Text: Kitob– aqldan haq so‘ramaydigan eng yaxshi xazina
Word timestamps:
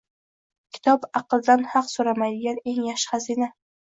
Kitob– 0.77 1.03
aqldan 1.19 1.67
haq 1.73 1.91
so‘ramaydigan 1.91 2.57
eng 2.73 2.79
yaxshi 2.87 3.13
xazina 3.15 3.53